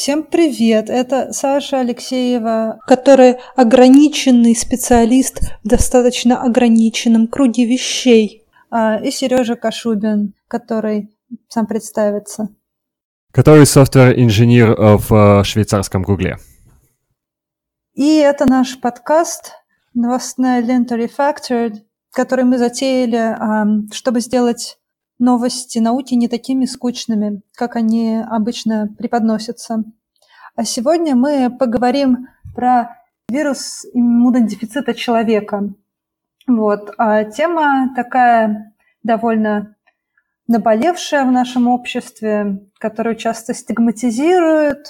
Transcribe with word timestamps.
Всем 0.00 0.22
привет! 0.22 0.88
Это 0.88 1.30
Саша 1.30 1.80
Алексеева, 1.80 2.80
который 2.86 3.36
ограниченный 3.54 4.56
специалист 4.56 5.40
в 5.62 5.68
достаточно 5.68 6.42
ограниченном 6.42 7.28
круге 7.28 7.66
вещей. 7.66 8.46
А, 8.70 8.96
и 8.96 9.10
Сережа 9.10 9.56
Кашубин, 9.56 10.32
который 10.48 11.14
сам 11.48 11.66
представится. 11.66 12.48
Который 13.30 13.66
софтвер-инженер 13.66 14.74
в 14.78 15.44
швейцарском 15.44 16.02
Гугле. 16.02 16.38
И 17.92 18.16
это 18.20 18.48
наш 18.48 18.80
подкаст 18.80 19.52
«Новостная 19.92 20.62
лента 20.62 20.96
Refactored», 20.96 21.74
который 22.10 22.46
мы 22.46 22.56
затеяли, 22.56 23.92
чтобы 23.92 24.20
сделать 24.20 24.79
новости 25.20 25.78
науки 25.78 26.14
не 26.14 26.28
такими 26.28 26.64
скучными, 26.64 27.42
как 27.54 27.76
они 27.76 28.16
обычно 28.28 28.88
преподносятся. 28.98 29.84
А 30.56 30.64
сегодня 30.64 31.14
мы 31.14 31.50
поговорим 31.50 32.28
про 32.54 32.96
вирус 33.28 33.86
иммунодефицита 33.94 34.94
человека. 34.94 35.72
Вот. 36.46 36.92
А 36.98 37.24
тема 37.24 37.94
такая 37.94 38.74
довольно 39.02 39.76
наболевшая 40.48 41.24
в 41.24 41.30
нашем 41.30 41.68
обществе, 41.68 42.66
которую 42.78 43.14
часто 43.14 43.54
стигматизируют. 43.54 44.86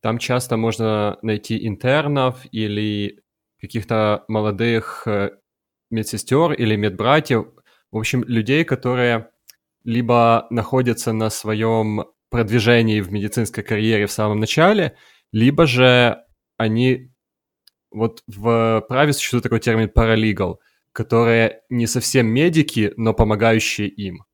там 0.00 0.18
часто 0.18 0.56
можно 0.56 1.18
найти 1.22 1.66
интернов 1.66 2.40
или 2.52 3.22
каких-то 3.60 4.24
молодых 4.28 5.02
э, 5.06 5.30
медсестер 5.90 6.52
или 6.52 6.76
медбратьев, 6.76 7.46
в 7.90 7.98
общем, 7.98 8.24
людей, 8.24 8.64
которые 8.64 9.30
либо 9.84 10.46
находятся 10.50 11.12
на 11.12 11.30
своем 11.30 12.04
продвижении 12.30 13.00
в 13.00 13.12
медицинской 13.12 13.64
карьере 13.64 14.06
в 14.06 14.12
самом 14.12 14.40
начале, 14.40 14.96
либо 15.32 15.66
же 15.66 16.22
они 16.56 17.10
вот 17.90 18.22
в 18.26 18.84
праве 18.88 19.12
существует 19.12 19.42
такой 19.42 19.60
термин 19.60 19.88
паралигал, 19.88 20.60
которые 20.92 21.62
не 21.68 21.86
совсем 21.86 22.26
медики, 22.26 22.92
но 22.96 23.14
помогающие 23.14 23.88
им. 23.88 24.24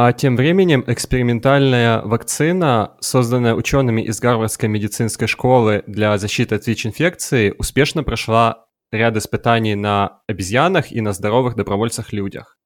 А 0.00 0.12
тем 0.12 0.36
временем 0.36 0.84
экспериментальная 0.86 2.02
вакцина, 2.02 2.96
созданная 3.00 3.56
учеными 3.56 4.00
из 4.02 4.20
Гарвардской 4.20 4.68
медицинской 4.68 5.26
школы 5.26 5.82
для 5.88 6.16
защиты 6.18 6.54
от 6.54 6.64
ВИЧ-инфекции, 6.68 7.52
успешно 7.58 8.04
прошла 8.04 8.66
ряд 8.92 9.16
испытаний 9.16 9.74
на 9.74 10.22
обезьянах 10.28 10.92
и 10.92 11.00
на 11.00 11.12
здоровых 11.12 11.56
добровольцах-людях. 11.56 12.56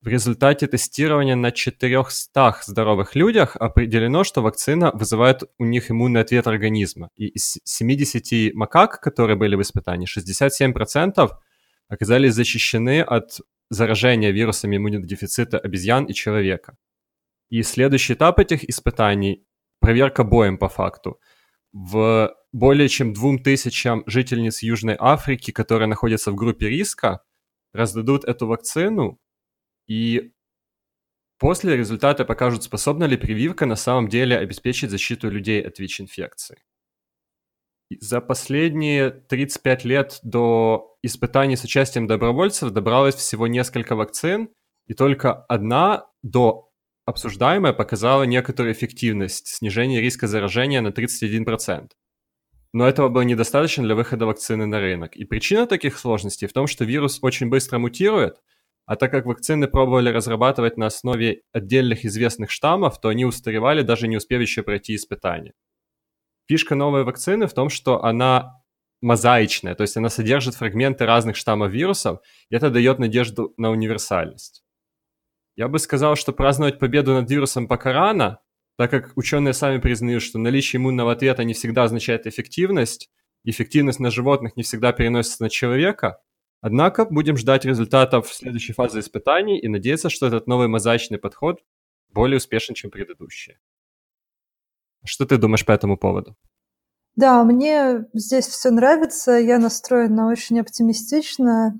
В 0.00 0.06
результате 0.06 0.68
тестирования 0.68 1.34
на 1.34 1.50
400 1.50 2.58
здоровых 2.64 3.16
людях 3.16 3.56
определено, 3.56 4.22
что 4.22 4.40
вакцина 4.40 4.92
вызывает 4.94 5.42
у 5.58 5.64
них 5.64 5.90
иммунный 5.90 6.20
ответ 6.20 6.46
организма. 6.46 7.10
И 7.16 7.26
из 7.26 7.58
70 7.64 8.54
макак, 8.54 9.00
которые 9.00 9.34
были 9.34 9.56
в 9.56 9.62
испытании, 9.62 10.06
67% 10.06 11.32
оказались 11.88 12.34
защищены 12.34 13.00
от 13.00 13.40
заражения 13.70 14.30
вирусами 14.30 14.76
иммунодефицита 14.76 15.58
обезьян 15.58 16.04
и 16.04 16.14
человека. 16.14 16.76
И 17.50 17.62
следующий 17.62 18.14
этап 18.14 18.38
этих 18.38 18.64
испытаний– 18.64 19.44
проверка 19.80 20.24
боем 20.24 20.58
по 20.58 20.68
факту. 20.68 21.20
В 21.72 22.34
более 22.52 22.88
чем 22.88 23.12
двум 23.12 23.42
тысячам 23.42 24.02
жительниц 24.06 24.62
Южной 24.62 24.96
Африки, 24.98 25.50
которые 25.50 25.88
находятся 25.88 26.32
в 26.32 26.34
группе 26.34 26.68
риска, 26.68 27.22
раздадут 27.72 28.24
эту 28.24 28.46
вакцину, 28.46 29.20
и 29.86 30.32
после 31.38 31.76
результаты 31.76 32.24
покажут, 32.24 32.62
способна 32.62 33.04
ли 33.04 33.16
прививка 33.16 33.66
на 33.66 33.76
самом 33.76 34.08
деле 34.08 34.36
обеспечить 34.38 34.90
защиту 34.90 35.30
людей 35.30 35.62
от 35.62 35.78
ВИЧ-инфекции. 35.78 36.58
За 38.00 38.20
последние 38.20 39.10
35 39.10 39.84
лет 39.84 40.18
до 40.22 40.96
испытаний 41.02 41.56
с 41.56 41.64
участием 41.64 42.06
добровольцев 42.06 42.70
добралось 42.70 43.14
всего 43.14 43.46
несколько 43.46 43.96
вакцин, 43.96 44.50
и 44.86 44.94
только 44.94 45.32
одна 45.32 46.06
до 46.22 46.70
обсуждаемая 47.06 47.72
показала 47.72 48.24
некоторую 48.24 48.74
эффективность 48.74 49.48
снижения 49.48 50.00
риска 50.00 50.26
заражения 50.26 50.82
на 50.82 50.88
31%. 50.88 51.90
Но 52.74 52.86
этого 52.86 53.08
было 53.08 53.22
недостаточно 53.22 53.82
для 53.84 53.94
выхода 53.94 54.26
вакцины 54.26 54.66
на 54.66 54.78
рынок. 54.78 55.16
И 55.16 55.24
причина 55.24 55.66
таких 55.66 55.98
сложностей 55.98 56.46
в 56.46 56.52
том, 56.52 56.66
что 56.66 56.84
вирус 56.84 57.18
очень 57.22 57.48
быстро 57.48 57.78
мутирует, 57.78 58.36
а 58.84 58.96
так 58.96 59.10
как 59.10 59.24
вакцины 59.24 59.68
пробовали 59.68 60.10
разрабатывать 60.10 60.76
на 60.76 60.86
основе 60.86 61.42
отдельных 61.52 62.04
известных 62.04 62.50
штаммов, 62.50 63.00
то 63.00 63.08
они 63.08 63.24
устаревали, 63.24 63.80
даже 63.82 64.06
не 64.06 64.18
успев 64.18 64.40
еще 64.42 64.62
пройти 64.62 64.94
испытания. 64.94 65.54
Фишка 66.48 66.74
новой 66.74 67.04
вакцины 67.04 67.46
в 67.46 67.52
том, 67.52 67.68
что 67.68 68.02
она 68.02 68.62
мозаичная, 69.02 69.74
то 69.74 69.82
есть 69.82 69.96
она 69.96 70.08
содержит 70.08 70.54
фрагменты 70.54 71.04
разных 71.04 71.36
штаммов 71.36 71.70
вирусов, 71.70 72.20
и 72.48 72.56
это 72.56 72.70
дает 72.70 72.98
надежду 72.98 73.52
на 73.58 73.70
универсальность. 73.70 74.64
Я 75.56 75.68
бы 75.68 75.78
сказал, 75.78 76.16
что 76.16 76.32
праздновать 76.32 76.78
победу 76.78 77.12
над 77.12 77.30
вирусом 77.30 77.68
пока 77.68 77.92
рано, 77.92 78.40
так 78.76 78.90
как 78.90 79.12
ученые 79.16 79.52
сами 79.52 79.78
признают, 79.78 80.22
что 80.22 80.38
наличие 80.38 80.78
иммунного 80.78 81.12
ответа 81.12 81.44
не 81.44 81.52
всегда 81.52 81.84
означает 81.84 82.26
эффективность, 82.26 83.10
эффективность 83.44 84.00
на 84.00 84.10
животных 84.10 84.56
не 84.56 84.62
всегда 84.62 84.92
переносится 84.92 85.42
на 85.42 85.50
человека, 85.50 86.20
однако 86.60 87.04
будем 87.04 87.36
ждать 87.36 87.64
результатов 87.64 88.32
следующей 88.32 88.72
фазы 88.72 89.00
испытаний 89.00 89.58
и 89.58 89.68
надеяться, 89.68 90.10
что 90.10 90.26
этот 90.26 90.46
новый 90.46 90.68
мозаичный 90.68 91.18
подход 91.18 91.60
более 92.08 92.38
успешен, 92.38 92.74
чем 92.74 92.90
предыдущие. 92.90 93.58
Что 95.08 95.26
ты 95.26 95.38
думаешь 95.38 95.64
по 95.64 95.72
этому 95.72 95.96
поводу? 95.96 96.36
Да, 97.16 97.42
мне 97.42 98.06
здесь 98.12 98.46
все 98.46 98.70
нравится, 98.70 99.32
я 99.32 99.58
настроена 99.58 100.28
очень 100.28 100.60
оптимистично, 100.60 101.74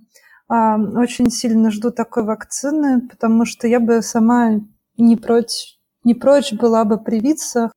очень 0.48 1.30
сильно 1.30 1.70
жду 1.70 1.92
такой 1.92 2.25
вакцины, 2.25 3.06
потому 3.06 3.44
что 3.44 3.69
я 3.69 3.78
бы 3.78 4.02
сама 4.02 4.60
не 4.96 5.16
прочь, 5.16 5.78
не 6.02 6.14
прочь 6.14 6.52
была 6.52 6.84
бы 6.84 6.98
привиться. 6.98 7.70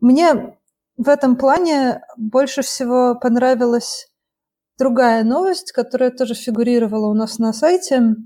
Мне 0.00 0.56
в 0.96 1.08
этом 1.08 1.36
плане 1.36 2.02
больше 2.16 2.62
всего 2.62 3.14
понравилась 3.14 4.08
другая 4.78 5.22
новость, 5.22 5.72
которая 5.72 6.10
тоже 6.10 6.34
фигурировала 6.34 7.06
у 7.06 7.14
нас 7.14 7.38
на 7.38 7.52
сайте, 7.52 8.16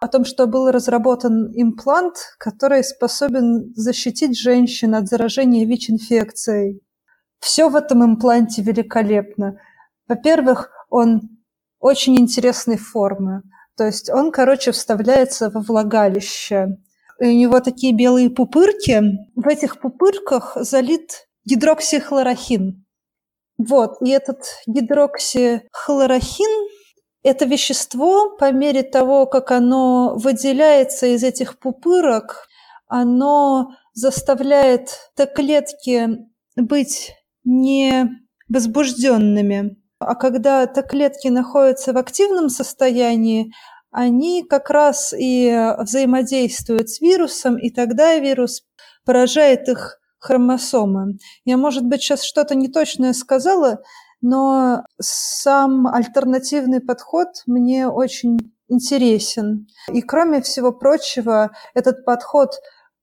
о 0.00 0.08
том, 0.08 0.24
что 0.24 0.46
был 0.46 0.70
разработан 0.70 1.52
имплант, 1.54 2.16
который 2.38 2.82
способен 2.82 3.72
защитить 3.76 4.38
женщин 4.38 4.94
от 4.94 5.06
заражения 5.08 5.66
ВИЧ-инфекцией. 5.66 6.80
Все 7.38 7.68
в 7.68 7.76
этом 7.76 8.04
импланте 8.04 8.62
великолепно. 8.62 9.60
Во-первых, 10.08 10.70
он 10.88 11.20
очень 11.78 12.18
интересной 12.18 12.78
формы. 12.78 13.42
То 13.76 13.84
есть 13.84 14.10
он, 14.10 14.32
короче, 14.32 14.72
вставляется 14.72 15.50
во 15.50 15.60
влагалище. 15.60 16.78
И 17.20 17.26
у 17.26 17.32
него 17.32 17.60
такие 17.60 17.94
белые 17.94 18.30
пупырки. 18.30 19.02
В 19.36 19.46
этих 19.46 19.80
пупырках 19.80 20.56
залит 20.56 21.28
гидроксихлорохин. 21.44 22.84
Вот, 23.58 24.00
и 24.00 24.10
этот 24.10 24.38
гидроксихлорохин– 24.66 26.50
это 27.22 27.44
вещество, 27.44 28.30
по 28.36 28.50
мере 28.52 28.82
того, 28.82 29.26
как 29.26 29.50
оно 29.50 30.14
выделяется 30.16 31.06
из 31.06 31.22
этих 31.22 31.58
пупырок, 31.58 32.46
оно 32.86 33.72
заставляет 33.92 35.10
Т-клетки 35.16 36.26
быть 36.56 37.14
не 37.44 38.08
возбужденными. 38.48 39.76
А 39.98 40.14
когда 40.14 40.66
Т-клетки 40.66 41.28
находятся 41.28 41.92
в 41.92 41.98
активном 41.98 42.48
состоянии, 42.48 43.52
они 43.90 44.42
как 44.42 44.70
раз 44.70 45.12
и 45.16 45.74
взаимодействуют 45.78 46.88
с 46.88 47.00
вирусом, 47.00 47.58
и 47.58 47.70
тогда 47.70 48.16
вирус 48.16 48.62
поражает 49.04 49.68
их 49.68 49.98
хромосомы. 50.18 51.18
Я, 51.44 51.56
может 51.56 51.84
быть, 51.84 52.02
сейчас 52.02 52.22
что-то 52.22 52.54
неточное 52.54 53.12
сказала, 53.12 53.82
но 54.20 54.84
сам 55.00 55.86
альтернативный 55.86 56.80
подход 56.80 57.28
мне 57.46 57.88
очень 57.88 58.38
интересен. 58.68 59.66
И 59.92 60.02
кроме 60.02 60.40
всего 60.40 60.72
прочего, 60.72 61.50
этот 61.74 62.04
подход 62.04 62.50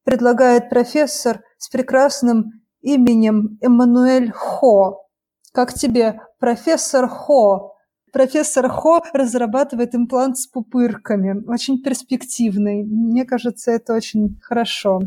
предлагает 0.04 0.70
профессор 0.70 1.42
с 1.58 1.70
прекрасным 1.70 2.64
именем 2.82 3.58
Эммануэль 3.62 4.32
Хо. 4.32 5.06
Как 5.54 5.74
тебе, 5.74 6.22
профессор 6.40 7.08
Хо? 7.08 7.74
Профессор 8.14 8.70
Хо 8.70 9.04
разрабатывает 9.14 9.94
имплант 9.96 10.38
с 10.38 10.48
пупырками. 10.48 11.44
Очень 11.48 11.84
перспективный. 11.84 12.84
Мне 12.84 13.26
кажется, 13.26 13.72
это 13.72 13.94
очень 13.94 14.40
хорошо. 14.42 15.02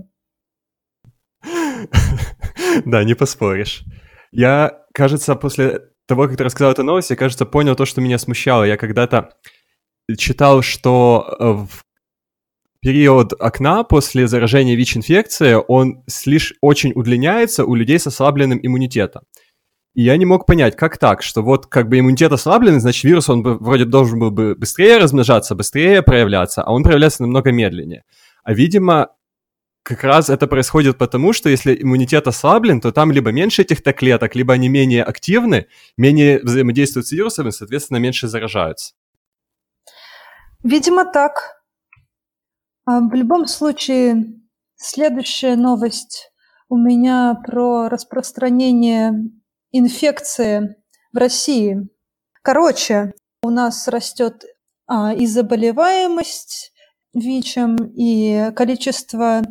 Да, 2.85 3.03
не 3.03 3.15
поспоришь. 3.15 3.85
Я, 4.31 4.85
кажется, 4.93 5.35
после 5.35 5.89
того, 6.11 6.29
как 6.29 6.37
ты 6.37 6.45
рассказал 6.45 6.73
эту 6.73 6.83
новость, 6.83 7.11
я, 7.11 7.17
кажется, 7.17 7.47
понял 7.47 7.75
то, 7.75 7.87
что 7.87 8.01
меня 8.01 8.19
смущало. 8.19 8.65
Я 8.65 8.77
когда-то 8.77 9.31
читал, 10.17 10.62
что 10.62 11.37
э, 11.39 11.45
в 11.45 11.85
период 12.81 13.33
окна 13.39 13.85
после 13.85 14.27
заражения 14.27 14.75
ВИЧ-инфекцией, 14.75 15.57
он 15.57 16.03
лишь 16.27 16.55
очень 16.61 16.93
удлиняется 16.95 17.65
у 17.65 17.75
людей 17.75 17.99
с 17.99 18.07
ослабленным 18.07 18.59
иммунитетом. 18.62 19.23
И 19.95 20.03
я 20.03 20.17
не 20.17 20.25
мог 20.25 20.47
понять, 20.47 20.77
как 20.77 20.99
так, 20.99 21.23
что 21.23 21.43
вот 21.43 21.67
как 21.67 21.89
бы 21.89 21.99
иммунитет 21.99 22.33
ослаблен, 22.33 22.81
значит 22.81 23.05
вирус, 23.05 23.29
он 23.29 23.43
бы, 23.43 23.59
вроде 23.59 23.85
должен 23.85 24.21
был 24.21 24.31
бы 24.31 24.55
быстрее 24.55 24.99
размножаться, 24.99 25.55
быстрее 25.55 26.03
проявляться, 26.03 26.62
а 26.62 26.73
он 26.73 26.85
проявляется 26.85 27.23
намного 27.23 27.51
медленнее. 27.51 28.05
А 28.45 28.55
видимо, 28.55 29.09
как 29.82 30.05
раз 30.05 30.31
это 30.31 30.47
происходит 30.47 30.99
потому, 30.99 31.32
что 31.32 31.49
если 31.49 31.75
иммунитет 31.81 32.27
ослаблен, 32.27 32.81
то 32.81 32.93
там 32.93 33.11
либо 33.11 33.32
меньше 33.32 33.62
этих 33.62 33.82
клеток, 33.82 34.35
либо 34.35 34.55
они 34.55 34.69
менее 34.69 35.03
активны, 35.03 35.67
менее 35.97 36.41
взаимодействуют 36.41 37.06
с 37.06 37.12
вирусами, 37.12 37.50
соответственно, 37.50 37.99
меньше 37.99 38.29
заражаются. 38.29 38.94
Видимо, 40.62 41.05
так. 41.05 41.62
А 42.85 43.00
в 43.00 43.15
любом 43.15 43.47
случае, 43.47 44.27
следующая 44.77 45.56
новость 45.56 46.31
у 46.69 46.76
меня 46.76 47.35
про 47.47 47.88
распространение 47.88 49.12
инфекции 49.73 50.76
в 51.12 51.17
России. 51.17 51.88
Короче, 52.43 53.12
у 53.43 53.50
нас 53.50 53.88
растет 53.88 54.44
а, 54.87 55.15
и 55.15 55.26
заболеваемость 55.26 56.73
ВИЧем, 57.15 57.77
и 57.95 58.53
количество 58.55 59.43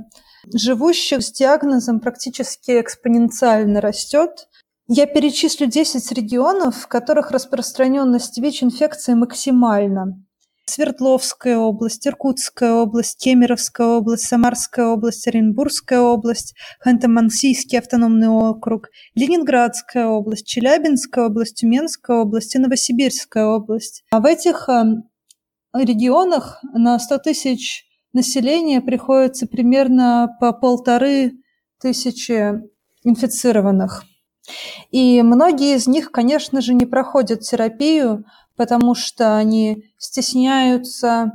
живущих 0.53 1.21
с 1.21 1.31
диагнозом 1.31 1.99
практически 1.99 2.79
экспоненциально 2.79 3.81
растет. 3.81 4.47
Я 4.87 5.05
перечислю 5.05 5.67
10 5.67 6.11
регионов, 6.13 6.75
в 6.77 6.87
которых 6.87 7.31
распространенность 7.31 8.37
ВИЧ-инфекции 8.39 9.13
максимальна. 9.13 10.23
Свердловская 10.69 11.57
область, 11.57 12.07
Иркутская 12.07 12.73
область, 12.73 13.17
Кемеровская 13.23 13.87
область, 13.87 14.25
Самарская 14.25 14.85
область, 14.87 15.27
Оренбургская 15.27 15.99
область, 15.99 16.55
Ханты-Мансийский 16.85 17.79
автономный 17.79 18.29
округ, 18.29 18.89
Ленинградская 19.15 20.05
область, 20.05 20.45
Челябинская 20.45 21.25
область, 21.25 21.55
Тюменская 21.55 22.17
область 22.17 22.55
и 22.55 22.59
Новосибирская 22.59 23.45
область. 23.45 24.03
А 24.11 24.19
в 24.19 24.25
этих 24.25 24.69
э, 24.69 24.83
регионах 25.73 26.59
на 26.73 26.97
100 26.99 27.19
тысяч 27.19 27.85
населения 28.13 28.81
приходится 28.81 29.47
примерно 29.47 30.35
по 30.39 30.51
полторы 30.51 31.33
тысячи 31.79 32.61
инфицированных. 33.03 34.03
И 34.91 35.21
многие 35.21 35.75
из 35.75 35.87
них, 35.87 36.11
конечно 36.11 36.61
же, 36.61 36.73
не 36.73 36.85
проходят 36.85 37.41
терапию, 37.41 38.25
потому 38.55 38.95
что 38.95 39.37
они 39.37 39.83
стесняются, 39.97 41.31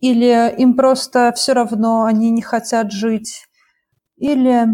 или 0.00 0.54
им 0.58 0.74
просто 0.74 1.32
все 1.36 1.52
равно, 1.52 2.04
они 2.04 2.30
не 2.30 2.42
хотят 2.42 2.90
жить, 2.90 3.46
или 4.16 4.66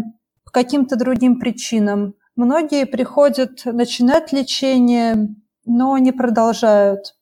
по 0.45 0.51
каким-то 0.51 0.95
другим 0.95 1.39
причинам. 1.39 2.15
Многие 2.35 2.85
приходят 2.85 3.65
начинать 3.65 4.31
лечение, 4.31 5.35
но 5.65 5.97
не 5.97 6.11
продолжают. 6.11 7.15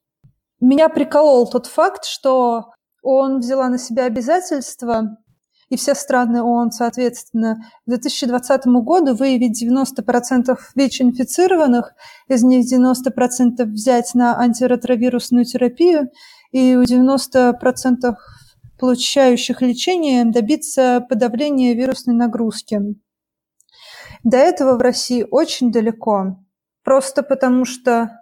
Меня 0.60 0.90
приколол 0.90 1.50
тот 1.50 1.68
факт, 1.68 2.06
что 2.06 2.74
он 3.02 3.40
взяла 3.40 3.70
на 3.70 3.78
себя 3.78 4.06
обязательства 4.06 5.18
и 5.70 5.78
все 5.78 5.96
страны 5.96 6.42
ООН, 6.42 6.72
соответственно, 6.72 7.64
к 7.86 7.90
2020 7.90 8.66
году 8.68 9.16
выявить 9.16 9.64
90% 9.64 10.58
ВИЧ-инфицированных, 10.76 11.94
из 12.28 12.44
них 12.44 12.66
90% 12.66 13.64
взять 13.66 14.16
на 14.16 14.38
антиретровирусную 14.40 15.46
терапию 15.46 16.10
и 16.52 16.76
у 16.76 16.84
90% 16.84 18.16
получающих 18.80 19.62
лечение 19.62 20.26
добиться 20.26 21.06
подавления 21.08 21.76
вирусной 21.76 22.16
нагрузки. 22.16 22.82
До 24.24 24.38
этого 24.38 24.76
в 24.76 24.82
России 24.82 25.26
очень 25.30 25.72
далеко, 25.72 26.40
просто 26.84 27.22
потому 27.22 27.66
что 27.66 28.19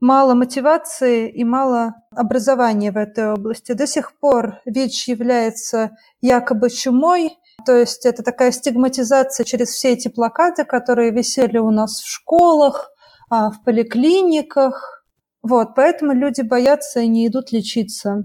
мало 0.00 0.34
мотивации 0.34 1.30
и 1.30 1.44
мало 1.44 1.94
образования 2.10 2.92
в 2.92 2.96
этой 2.96 3.32
области. 3.32 3.72
До 3.72 3.86
сих 3.86 4.18
пор 4.18 4.60
ВИЧ 4.64 5.08
является 5.08 5.96
якобы 6.20 6.70
чумой, 6.70 7.32
то 7.64 7.74
есть 7.76 8.06
это 8.06 8.22
такая 8.22 8.52
стигматизация 8.52 9.44
через 9.44 9.70
все 9.70 9.92
эти 9.92 10.08
плакаты, 10.08 10.64
которые 10.64 11.10
висели 11.10 11.58
у 11.58 11.70
нас 11.70 12.00
в 12.00 12.08
школах, 12.08 12.90
а, 13.30 13.50
в 13.50 13.62
поликлиниках. 13.64 15.04
Вот, 15.42 15.74
поэтому 15.74 16.12
люди 16.12 16.42
боятся 16.42 17.00
и 17.00 17.08
не 17.08 17.26
идут 17.26 17.52
лечиться. 17.52 18.24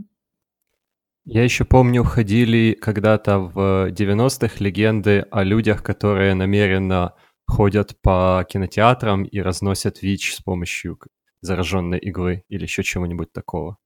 Я 1.24 1.44
еще 1.44 1.66
помню, 1.66 2.04
ходили 2.04 2.74
когда-то 2.74 3.40
в 3.40 3.92
90-х 3.92 4.56
легенды 4.60 5.26
о 5.30 5.44
людях, 5.44 5.84
которые 5.84 6.34
намеренно 6.34 7.14
ходят 7.48 7.96
по 8.02 8.46
кинотеатрам 8.50 9.24
и 9.24 9.40
разносят 9.40 10.02
ВИЧ 10.02 10.36
с 10.36 10.42
помощью 10.42 10.98
зараженной 11.42 12.00
иглы 12.00 12.44
или 12.50 12.64
еще 12.64 12.84
чего-нибудь 12.84 13.32
такого. 13.32 13.78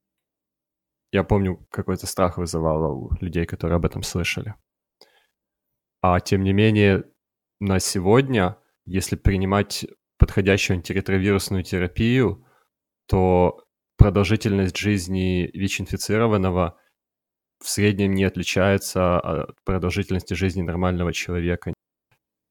Я 1.12 1.24
помню, 1.24 1.66
какой-то 1.72 2.08
страх 2.08 2.38
вызывало 2.38 2.94
у 2.94 3.12
людей, 3.22 3.46
которые 3.46 3.78
об 3.78 3.86
этом 3.86 4.04
слышали. 4.04 4.56
А 6.02 6.20
тем 6.20 6.44
не 6.44 6.54
менее, 6.54 7.06
на 7.60 7.80
сегодня, 7.80 8.58
если 8.86 9.16
принимать 9.16 9.86
подходящую 10.18 10.78
антиретровирусную 10.78 11.64
терапию, 11.64 12.46
то 13.08 13.64
продолжительность 13.98 14.78
жизни 14.78 15.50
ВИЧ-инфицированного 15.54 16.78
в 17.64 17.70
среднем 17.70 18.14
не 18.14 18.24
отличается 18.26 19.20
от 19.20 19.56
продолжительности 19.64 20.34
жизни 20.34 20.62
нормального 20.62 21.14
человека. 21.14 21.74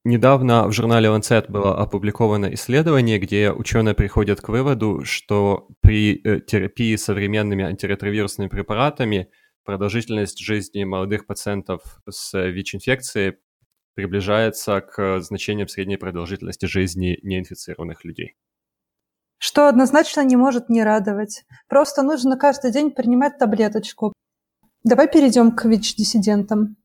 Недавно 0.07 0.67
в 0.67 0.71
журнале 0.71 1.09
Lancet 1.09 1.49
было 1.49 1.81
опубликовано 1.81 2.53
исследование, 2.53 3.17
где 3.17 3.51
ученые 3.51 3.95
приходят 3.95 4.39
к 4.39 4.49
выводу, 4.49 5.03
что 5.03 5.67
при 5.81 6.21
э, 6.23 6.41
терапии 6.41 6.95
современными 6.95 7.65
антиретровирусными 7.65 8.47
препаратами 8.47 9.31
продолжительность 9.63 10.37
жизни 10.37 10.83
молодых 10.83 11.25
пациентов 11.25 11.81
с 12.07 12.39
ВИЧ-инфекцией 12.39 13.37
приближается 13.95 14.79
к 14.81 15.21
значениям 15.21 15.67
средней 15.67 15.97
продолжительности 15.97 16.67
жизни 16.67 17.17
неинфицированных 17.23 18.05
людей. 18.05 18.35
Что 19.39 19.67
однозначно 19.67 20.23
не 20.23 20.35
может 20.35 20.69
не 20.69 20.83
радовать. 20.83 21.45
Просто 21.67 22.03
нужно 22.03 22.37
каждый 22.37 22.71
день 22.71 22.91
принимать 22.91 23.39
таблеточку. 23.39 24.13
Давай 24.83 25.07
перейдем 25.07 25.51
к 25.51 25.65
ВИЧ-диссидентам. 25.65 26.75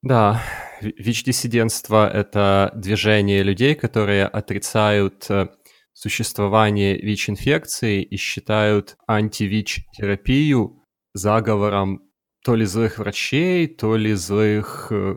Да, 0.00 0.40
ВИЧ-диссидентство— 0.84 2.08
это 2.12 2.72
движение 2.74 3.42
людей, 3.42 3.74
которые 3.74 4.26
отрицают 4.26 5.26
э, 5.30 5.48
существование 5.92 6.96
ВИЧ-инфекции 6.98 8.02
и 8.02 8.16
считают 8.16 8.96
анти-ВИЧ-терапию 9.06 10.82
заговором 11.14 12.02
то 12.44 12.54
ли 12.54 12.66
злых 12.66 12.98
врачей, 12.98 13.66
то 13.66 13.96
ли 13.96 14.12
злых, 14.14 14.88
э, 14.90 15.16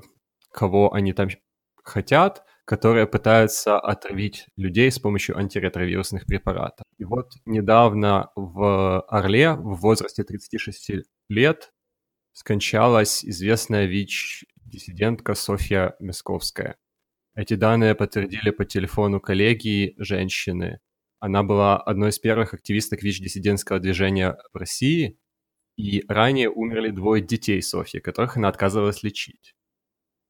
кого 0.52 0.94
они 0.94 1.14
там 1.14 1.30
хотят, 1.84 2.44
которые 2.66 3.08
пытаются 3.08 3.80
отравить 3.80 4.48
людей 4.58 4.92
с 4.92 5.00
помощью 5.00 5.38
антиретровирусных 5.38 6.26
препаратов. 6.26 6.86
И 6.98 7.06
вот 7.06 7.32
недавно 7.46 8.30
в 8.36 9.02
Орле 9.02 9.54
в 9.54 9.76
возрасте 9.76 10.24
36 10.24 11.06
лет 11.30 11.72
скончалась 12.34 13.26
известная 13.26 13.86
ВИЧ-диссидентка 14.68 15.34
Софья 15.34 15.96
Мясковская. 16.00 16.76
Эти 17.36 17.54
данные 17.54 17.96
подтвердили 17.96 18.50
по 18.50 18.66
телефону 18.66 19.22
коллеги 19.22 19.94
женщины. 19.98 20.80
Она 21.20 21.44
была 21.44 21.78
одной 21.78 22.10
из 22.10 22.20
первых 22.20 22.54
активисток 22.54 23.02
ВИЧ-диссидентского 23.02 23.80
движения 23.80 24.38
в 24.54 24.58
России, 24.58 25.18
и 25.78 26.04
ранее 26.08 26.50
умерли 26.50 26.90
двое 26.90 27.24
детей 27.24 27.62
Софьи, 27.62 28.00
которых 28.00 28.38
она 28.38 28.50
отказывалась 28.50 29.04
лечить. 29.04 29.56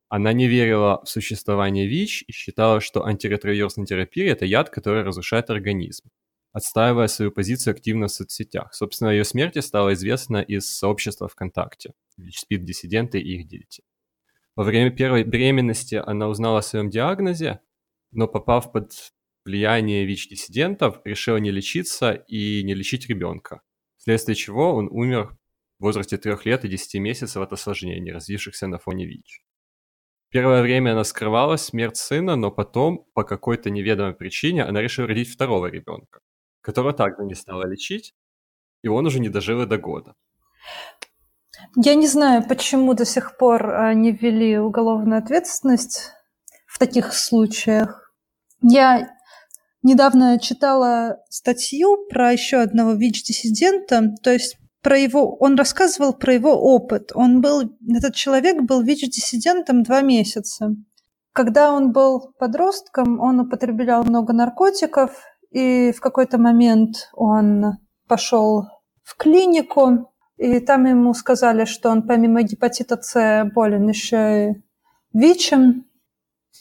Она 0.10 0.34
не 0.34 0.48
верила 0.48 1.02
в 1.04 1.10
существование 1.10 1.88
ВИЧ 1.88 2.26
и 2.28 2.32
считала, 2.32 2.80
что 2.80 3.06
антиретровирусная 3.06 3.86
терапия– 3.86 4.32
это 4.34 4.46
яд, 4.46 4.70
который 4.70 5.04
разрушает 5.04 5.50
организм, 5.50 6.10
отстаивая 6.52 7.08
свою 7.08 7.32
позицию 7.32 7.72
активно 7.72 8.08
в 8.08 8.12
соцсетях. 8.12 8.74
Собственно, 8.74 9.10
ее 9.10 9.24
смерти 9.24 9.60
стало 9.60 9.94
известно 9.94 10.38
из 10.42 10.70
сообщества 10.70 11.28
ВКонтакте, 11.28 11.94
ВИЧ-СПИД-диссиденты 12.18 13.20
и 13.20 13.40
их 13.40 13.48
дети. 13.48 13.84
Во 14.58 14.64
время 14.64 14.90
первой 14.90 15.24
беременности 15.24 16.02
она 16.04 16.28
узнала 16.28 16.58
о 16.58 16.62
своем 16.64 16.90
диагнозе, 16.90 17.60
но 18.10 18.28
попав 18.28 18.72
под 18.72 18.92
влияние 19.46 20.04
ВИЧ-диссидентов, 20.06 21.00
решила 21.06 21.38
не 21.38 21.52
лечиться 21.52 22.14
и 22.14 22.64
не 22.64 22.74
лечить 22.74 23.08
ребенка, 23.08 23.62
вследствие 23.98 24.36
чего 24.36 24.74
он 24.74 24.88
умер 24.90 25.38
в 25.78 25.84
возрасте 25.84 26.18
3 26.18 26.38
лет 26.46 26.66
и 26.66 26.70
10 26.70 26.96
месяцев 26.96 27.40
от 27.40 27.54
осложнений, 27.54 28.12
развившихся 28.12 28.66
на 28.66 28.80
фоне 28.80 29.06
ВИЧ. 29.06 29.44
Первое 30.30 30.64
время 30.64 30.94
она 30.94 31.04
скрывала 31.04 31.58
смерть 31.58 31.98
сына, 31.98 32.36
но 32.36 32.50
потом, 32.50 33.06
по 33.14 33.24
какой-то 33.24 33.70
неведомой 33.70 34.16
причине, 34.16 34.64
она 34.64 34.82
решила 34.82 35.06
родить 35.06 35.30
второго 35.30 35.68
ребенка, 35.68 36.22
которого 36.62 36.94
также 36.94 37.24
не 37.26 37.36
стала 37.36 37.68
лечить, 37.68 38.16
и 38.82 38.88
он 38.88 39.06
уже 39.06 39.20
не 39.20 39.30
дожил 39.30 39.62
и 39.62 39.68
до 39.68 39.78
года. 39.78 40.16
Я 41.76 41.96
не 41.96 42.08
знаю, 42.08 42.44
почему 42.48 42.94
до 42.94 43.06
сих 43.06 43.38
пор 43.38 43.70
а, 43.70 43.94
не 43.94 44.12
ввели 44.12 44.58
уголовную 44.58 45.20
ответственность 45.20 46.12
в 46.66 46.80
таких 46.80 47.14
случаях. 47.14 48.14
Я 48.62 49.10
недавно 49.84 50.40
читала 50.40 51.18
статью 51.30 52.08
про 52.10 52.32
еще 52.32 52.58
одного 52.58 52.94
ВИЧ-диссидента, 52.94 54.16
то 54.24 54.32
есть 54.32 54.58
про 54.82 54.98
его, 54.98 55.36
он 55.36 55.56
рассказывал 55.56 56.14
про 56.14 56.34
его 56.34 56.54
опыт. 56.54 57.12
Он 57.14 57.42
был, 57.42 57.76
этот 57.88 58.16
человек 58.16 58.62
был 58.62 58.82
ВИЧ-диссидентом 58.82 59.84
два 59.84 60.02
месяца. 60.02 60.76
Когда 61.34 61.72
он 61.72 61.92
был 61.92 62.34
подростком, 62.40 63.20
он 63.20 63.42
употреблял 63.42 64.04
много 64.04 64.34
наркотиков, 64.34 65.12
и 65.52 65.92
в 65.92 66.00
какой-то 66.00 66.38
момент 66.38 67.10
он 67.14 67.78
пошел 68.08 68.66
в 69.04 69.16
клинику, 69.16 70.12
и 70.38 70.60
там 70.60 70.86
ему 70.86 71.14
сказали, 71.14 71.66
что 71.66 71.90
он 71.90 72.04
помимо 72.08 72.44
гепатита 72.44 73.00
С 73.02 73.50
болен 73.54 73.88
еще 73.90 74.52
и 74.52 74.64
ВИЧем. 75.14 75.86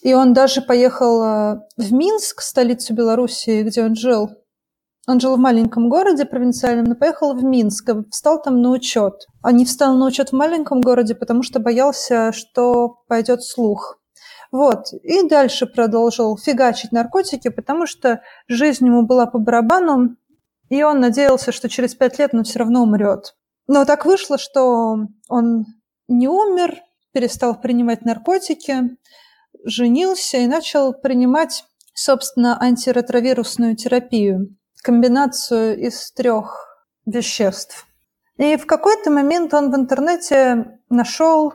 И 0.03 0.15
он 0.15 0.33
даже 0.33 0.61
поехал 0.61 1.23
э, 1.23 1.61
в 1.77 1.93
Минск, 1.93 2.43
столицу 2.43 2.95
Белоруссии, 2.95 3.63
где 3.63 3.83
он 3.83 3.95
жил, 3.95 4.31
он 5.07 5.21
жил 5.21 5.37
в 5.37 5.39
маленьком 5.39 5.89
городе 5.89 6.25
провинциальном, 6.25 6.87
но 6.87 6.97
поехал 6.97 7.33
в 7.33 7.45
Минск, 7.45 7.89
встал 8.11 8.43
там 8.43 8.61
на 8.61 8.71
учет. 8.71 9.27
А 9.41 9.53
не 9.53 9.65
встал 9.65 9.97
на 9.97 10.07
учет 10.07 10.31
в 10.31 10.33
маленьком 10.33 10.81
городе, 10.81 11.15
потому 11.15 11.45
что 11.45 11.61
боялся, 11.61 12.33
что 12.33 13.03
пойдет 13.07 13.45
слух. 13.45 14.01
Вот. 14.51 14.93
И 15.03 15.29
дальше 15.29 15.67
продолжил 15.67 16.37
фигачить 16.37 16.91
наркотики, 16.91 17.49
потому 17.49 17.87
что 17.87 18.21
жизнь 18.49 18.87
ему 18.87 19.07
была 19.07 19.27
по 19.27 19.39
барабану, 19.39 20.17
и 20.71 20.83
он 20.83 20.99
надеялся, 20.99 21.53
что 21.53 21.69
через 21.69 21.95
пять 21.95 22.19
лет 22.19 22.35
он 22.35 22.43
все 22.43 22.59
равно 22.59 22.83
умрет. 22.83 23.37
Но 23.67 23.85
так 23.85 24.07
вышло, 24.07 24.39
что 24.39 24.97
он 25.29 25.65
не 26.09 26.29
умер, 26.29 26.83
перестал 27.13 27.61
принимать 27.61 28.03
наркотики, 28.03 28.97
женился 29.65 30.39
и 30.39 30.47
начал 30.47 30.93
принимать, 30.93 31.65
собственно, 31.95 32.61
антиретровирусную 32.61 33.77
терапию 33.77 34.57
комбинацию 34.87 35.77
из 35.85 36.13
трех 36.13 36.69
веществ. 37.07 37.87
И 38.37 38.57
в 38.57 38.67
какой-то 38.67 39.11
момент 39.11 39.53
он 39.53 39.73
в 39.73 39.75
интернете 39.75 40.79
нашел 40.89 41.55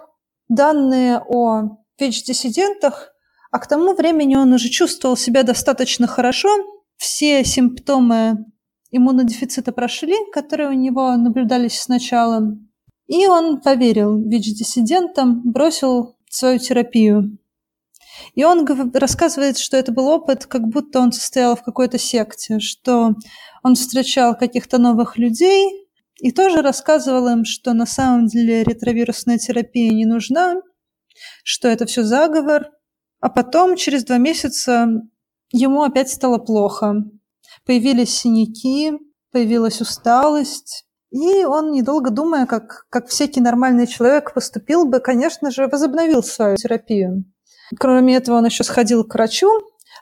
данные 0.50 1.22
о 1.26 1.78
ВИЧ-диссидентах, 1.98 3.14
а 3.52 3.60
к 3.60 3.68
тому 3.68 3.94
времени 3.94 4.36
он 4.36 4.52
уже 4.52 4.68
чувствовал 4.68 5.16
себя 5.16 5.44
достаточно 5.44 6.08
хорошо. 6.08 6.50
Все 6.98 7.46
симптомы 7.46 8.46
иммунодефицита 8.92 9.72
прошли, 9.72 10.16
которые 10.32 10.70
у 10.70 10.74
него 10.74 11.16
наблюдались 11.16 11.80
сначала. 11.80 12.58
И 13.08 13.28
он 13.28 13.62
поверил 13.62 14.18
ВИЧ-диссидентам, 14.18 15.42
бросил 15.44 16.16
свою 16.30 16.60
терапию. 16.60 17.38
И 18.36 18.44
он 18.44 18.66
рассказывает, 18.94 19.58
что 19.58 19.78
это 19.78 19.92
был 19.92 20.08
опыт, 20.08 20.46
как 20.46 20.68
будто 20.68 21.00
он 21.00 21.12
состоял 21.12 21.56
в 21.56 21.64
какой-то 21.64 21.98
секте, 21.98 22.60
что 22.60 23.16
он 23.64 23.76
встречал 23.76 24.36
каких-то 24.36 24.78
новых 24.78 25.18
людей 25.18 25.88
и 26.20 26.32
тоже 26.32 26.62
рассказывал 26.62 27.28
им, 27.30 27.46
что 27.46 27.74
на 27.74 27.86
самом 27.86 28.28
деле 28.28 28.64
ретровирусная 28.64 29.38
терапия 29.38 29.92
не 29.92 30.06
нужна, 30.06 30.56
что 31.44 31.68
это 31.68 31.86
все 31.86 32.04
заговор. 32.04 32.70
А 33.20 33.30
потом, 33.30 33.76
через 33.76 34.04
два 34.04 34.18
месяца, 34.18 34.88
ему 35.52 35.84
опять 35.84 36.10
стало 36.10 36.38
плохо. 36.38 37.04
Появились 37.66 38.14
синяки, 38.14 38.94
появилась 39.32 39.82
усталость, 39.82 40.86
и 41.12 41.44
он, 41.44 41.72
недолго 41.72 42.10
думая, 42.10 42.46
как, 42.46 42.86
как 42.90 43.08
всякий 43.08 43.42
нормальный 43.42 43.86
человек 43.86 44.34
поступил 44.34 44.86
бы, 44.86 45.00
конечно 45.00 45.52
же, 45.52 45.68
возобновил 45.68 46.24
свою 46.24 46.56
терапию. 46.56 47.26
Кроме 47.78 48.16
этого, 48.16 48.38
он 48.38 48.46
еще 48.46 48.64
сходил 48.64 49.04
к 49.04 49.14
врачу, 49.14 49.50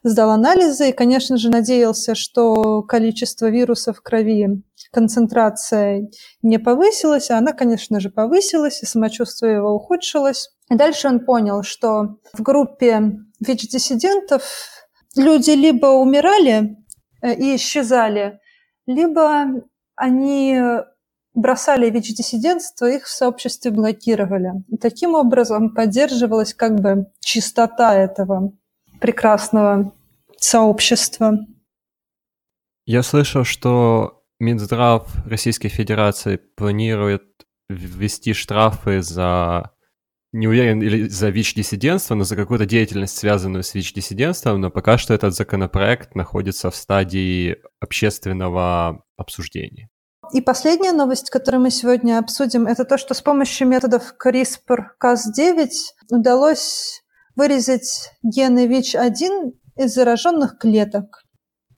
сдал 0.04 0.30
анализы 0.32 0.89
и, 0.89 0.94
конечно 0.94 1.38
же, 1.38 1.50
надеялся, 1.50 2.16
что 2.16 2.84
количество 2.84 3.50
вирусов 3.50 3.98
в 3.98 4.01
крови, 4.01 4.63
концентрация 4.92 6.10
не 6.42 6.60
повысилась, 6.60 7.30
а 7.32 7.38
она, 7.38 7.54
конечно 7.54 8.00
же, 8.00 8.10
повысилась, 8.10 8.82
и 8.84 8.86
самочувствие 8.86 9.56
его 9.56 9.74
ухудшилось. 9.74 10.50
И 10.70 10.75
дальше 10.75 11.08
он 11.08 11.25
понял, 11.25 11.63
что 11.63 12.18
в 12.34 12.42
группе 12.42 13.13
ВИЧ-диссидентов 13.39 14.44
люди 15.16 15.51
либо 15.51 15.88
умирали 15.88 16.78
и 17.23 17.55
исчезали, 17.55 18.39
либо 18.85 19.63
они 19.95 20.59
бросали 21.33 21.89
ВИЧ-диссидентство, 21.89 22.85
их 22.85 23.05
в 23.05 23.09
сообществе 23.09 23.71
блокировали. 23.71 24.51
И 24.69 24.77
таким 24.77 25.15
образом 25.15 25.73
поддерживалась 25.73 26.53
как 26.53 26.79
бы 26.79 27.07
чистота 27.19 27.95
этого 27.95 28.53
прекрасного 28.99 29.93
сообщества. 30.38 31.38
Я 32.85 33.03
слышал, 33.03 33.43
что 33.43 34.23
Минздрав 34.39 35.07
Российской 35.25 35.69
Федерации 35.69 36.38
планирует 36.38 37.23
ввести 37.69 38.33
штрафы 38.33 39.01
за 39.01 39.71
не 40.31 40.48
уверен, 40.48 40.81
или 40.81 41.07
за 41.07 41.29
ВИЧ-диссидентство, 41.29 42.15
но 42.15 42.24
за 42.24 42.36
какую-то 42.36 42.65
деятельность, 42.65 43.17
связанную 43.17 43.63
с 43.63 43.74
ВИЧ-диссидентством, 43.74 44.62
но 44.62 44.69
пока 44.69 44.98
что 44.98 45.13
этот 45.13 45.33
законопроект 45.33 46.15
находится 46.15 46.69
в 46.69 46.75
стадии 46.75 47.57
общественного 47.79 49.03
обсуждения. 49.17 49.89
И 50.31 50.41
последняя 50.41 50.91
новость, 50.91 51.31
которую 51.31 51.62
мы 51.62 51.71
сегодня 51.71 52.19
обсудим, 52.19 52.67
это 52.67 52.86
то, 52.86 53.00
что 53.00 53.15
с 53.15 53.21
помощью 53.21 53.67
методов 53.67 54.13
CRISPR-Cas9 54.24 55.69
удалось 56.12 57.01
вырезать 57.36 58.12
гены 58.21 58.67
ВИЧ-1 58.67 59.53
из 59.77 59.93
зараженных 59.93 60.59
клеток. 60.59 61.24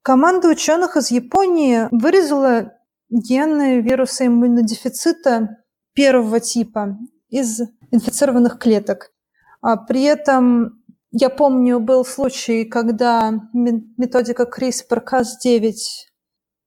Команда 0.02 0.50
ученых 0.50 0.98
из 0.98 1.12
Японии 1.12 1.88
вырезала 1.92 2.74
гены 3.10 3.80
вируса 3.82 4.26
иммунодефицита 4.26 5.58
первого 5.94 6.40
типа 6.40 6.98
из 7.30 7.62
инфицированных 7.92 8.58
клеток. 8.60 9.12
А 9.62 9.78
при 9.78 10.04
этом 10.04 10.82
я 11.12 11.30
помню, 11.30 11.80
был 11.82 12.06
случай, 12.06 12.64
когда 12.64 13.34
методика 13.54 14.44
CRISPR-Cas9 14.44 15.74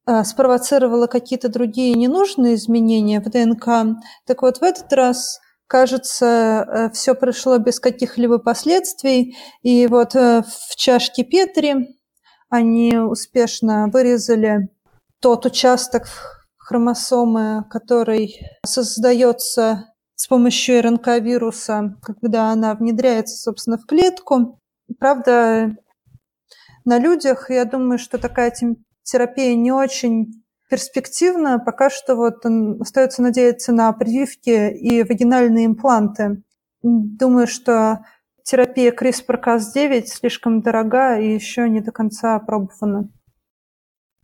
э, 0.07 0.25
спровоцировала 0.25 1.07
какие-то 1.07 1.49
другие 1.49 1.95
ненужные 1.95 2.57
изменения 2.57 3.21
в 3.21 3.31
ДНК. 3.31 3.99
Так 4.27 4.43
вот, 4.43 4.59
в 4.59 4.63
этот 4.63 4.93
раз, 4.93 5.41
кажется, 5.67 6.27
э, 6.27 6.91
все 6.91 7.15
прошло 7.15 7.57
без 7.57 7.81
каких-либо 7.81 8.39
последствий. 8.39 9.35
И 9.63 9.87
вот 9.87 10.15
э, 10.15 10.43
в 10.43 10.77
чашке 10.77 11.25
Петри 11.25 11.97
они 12.51 12.99
успешно 12.99 13.89
вырезали 13.91 14.69
тот 15.21 15.47
участок 15.47 16.05
хромосомы, 16.59 17.65
который 17.71 18.41
создается 18.67 19.94
с 20.25 20.27
помощью 20.27 20.81
РНК-вируса, 20.81 21.99
когда 22.01 22.51
она 22.51 22.75
внедряется, 22.75 23.37
собственно, 23.37 23.77
в 23.77 23.85
клетку. 23.85 24.59
Правда, 24.99 25.77
на 26.87 26.99
людях, 26.99 27.51
я 27.51 27.67
думаю, 27.67 27.99
что 27.99 28.17
такая 28.17 28.51
терапия 29.03 29.55
не 29.55 29.71
очень 29.71 30.43
перспективна. 30.71 31.59
Пока 31.59 31.91
что 31.91 32.17
вот 32.17 32.37
остается 32.81 33.21
надеяться 33.21 33.75
на 33.75 33.93
прививки 33.93 34.75
и 34.75 35.03
вагинальные 35.03 35.67
импланты. 35.67 36.43
Думаю, 36.81 37.47
что 37.47 38.07
терапия 38.45 38.93
CRISPR-Cas9 38.93 40.07
слишком 40.07 40.63
дорога 40.63 41.19
и 41.19 41.35
еще 41.35 41.69
не 41.69 41.83
до 41.83 41.93
конца 41.93 42.37
опробована. 42.37 43.11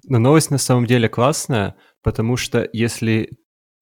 Но 0.04 0.18
новость 0.18 0.50
на 0.50 0.56
самом 0.56 0.86
деле 0.86 1.10
классная, 1.10 1.76
потому 2.02 2.38
что 2.38 2.66
если 2.72 3.36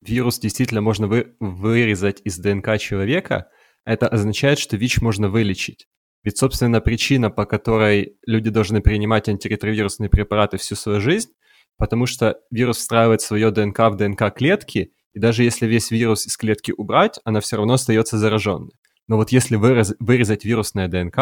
вирус 0.09 0.39
действительно 0.39 0.81
можно 0.81 1.07
вы, 1.07 1.37
вырезать 1.41 2.21
из 2.25 2.39
ДНК 2.39 2.79
человека, 2.79 3.49
это 3.85 4.09
означает, 4.09 4.59
что 4.59 4.77
ВИЧ 4.77 5.01
можно 5.01 5.29
вылечить. 5.29 5.87
Ведь, 6.25 6.37
собственно, 6.37 6.81
причина, 6.81 7.31
по 7.31 7.47
которой 7.47 8.17
люди 8.27 8.51
должны 8.51 8.81
принимать 8.81 9.29
антиретровирусные 9.29 10.11
препараты 10.11 10.59
всю 10.59 10.75
свою 10.75 11.01
жизнь, 11.01 11.31
потому 11.79 12.07
что 12.07 12.39
вирус 12.51 12.79
встраивает 12.79 13.21
свое 13.23 13.51
ДНК 13.51 13.79
в 13.91 13.97
ДНК 13.97 14.35
клетки, 14.35 14.93
и 15.15 15.19
даже 15.19 15.45
если 15.45 15.67
весь 15.67 15.91
вирус 15.91 16.27
из 16.27 16.37
клетки 16.37 16.75
убрать, 16.77 17.19
она 17.25 17.41
все 17.41 17.57
равно 17.57 17.75
остается 17.75 18.19
зараженной. 18.19 18.73
Но 19.07 19.17
вот 19.17 19.31
если 19.31 19.57
вырез, 19.57 19.95
вырезать 20.01 20.45
вирусное 20.45 20.89
ДНК, 20.89 21.19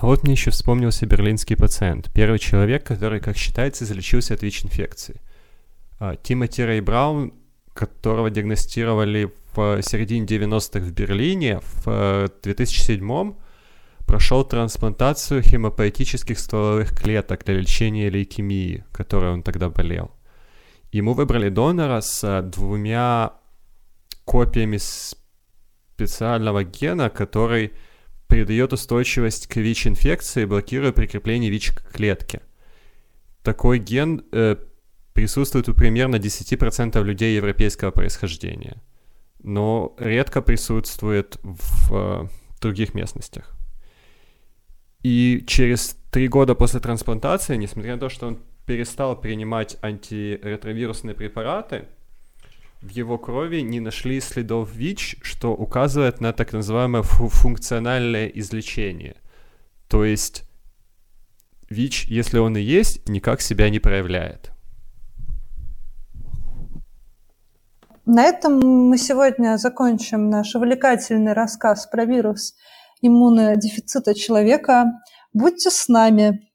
а 0.00 0.06
вот 0.06 0.22
мне 0.22 0.32
еще 0.32 0.52
вспомнился 0.52 1.06
берлинский 1.06 1.56
пациент, 1.56 2.08
первый 2.14 2.38
человек, 2.38 2.86
который, 2.86 3.20
как 3.20 3.36
считается, 3.36 3.84
излечился 3.84 4.34
от 4.34 4.42
ВИЧ-инфекции. 4.42 5.20
А, 5.98 6.16
Тимоти 6.16 6.62
Рэй 6.62 6.80
Браун, 6.80 7.34
которого 7.74 8.30
диагностировали 8.30 9.32
в 9.54 9.82
середине 9.82 10.26
90-х 10.26 10.80
в 10.80 10.92
Берлине, 10.92 11.60
в 11.84 12.30
2007 12.42 13.10
э, 13.10 13.34
прошел 14.06 14.44
трансплантацию 14.44 15.42
хемопоэтических 15.42 16.38
стволовых 16.38 16.96
клеток 16.96 17.44
для 17.44 17.54
лечения 17.54 18.10
лейкемии, 18.10 18.84
которой 18.92 19.32
он 19.32 19.42
тогда 19.42 19.68
болел. 19.68 20.12
Ему 20.92 21.14
выбрали 21.14 21.48
донора 21.48 22.00
с 22.00 22.42
двумя 22.42 23.32
копиями 24.24 24.78
специального 24.78 26.62
гена, 26.62 27.10
который 27.10 27.72
придает 28.28 28.72
устойчивость 28.72 29.48
к 29.48 29.56
ВИЧ-инфекции, 29.56 30.44
блокируя 30.44 30.92
прикрепление 30.92 31.50
ВИЧ 31.50 31.72
к 31.72 31.92
клетке. 31.92 32.42
Такой 33.42 33.78
ген 33.78 34.24
э, 34.32 34.56
присутствует 35.18 35.68
у 35.68 35.74
примерно 35.74 36.14
10% 36.16 37.02
людей 37.02 37.34
европейского 37.34 37.90
происхождения, 37.90 38.76
но 39.42 39.96
редко 39.98 40.40
присутствует 40.42 41.38
в 41.42 41.92
э, 41.92 42.28
других 42.60 42.94
местностях. 42.94 43.56
И 45.02 45.42
через 45.44 45.96
три 46.12 46.28
года 46.28 46.54
после 46.54 46.78
трансплантации, 46.78 47.56
несмотря 47.56 47.94
на 47.94 48.00
то, 48.00 48.08
что 48.08 48.28
он 48.28 48.38
перестал 48.64 49.20
принимать 49.20 49.76
антиретровирусные 49.82 51.16
препараты, 51.16 51.86
в 52.80 52.90
его 52.90 53.18
крови 53.18 53.62
не 53.62 53.80
нашли 53.80 54.20
следов 54.20 54.72
ВИЧ, 54.72 55.16
что 55.22 55.52
указывает 55.52 56.20
на 56.20 56.32
так 56.32 56.52
называемое 56.52 57.02
функциональное 57.02 58.28
излечение. 58.28 59.16
То 59.88 60.04
есть 60.04 60.44
ВИЧ, 61.70 62.04
если 62.04 62.38
он 62.38 62.56
и 62.56 62.60
есть, 62.60 63.08
никак 63.08 63.40
себя 63.40 63.68
не 63.68 63.80
проявляет. 63.80 64.52
На 68.10 68.24
этом 68.24 68.58
мы 68.88 68.96
сегодня 68.96 69.58
закончим 69.58 70.30
наш 70.30 70.54
увлекательный 70.54 71.34
рассказ 71.34 71.86
про 71.86 72.06
вирус 72.06 72.54
иммунодефицита 73.02 74.14
человека. 74.14 75.02
Будьте 75.34 75.68
с 75.68 75.88
нами. 75.88 76.47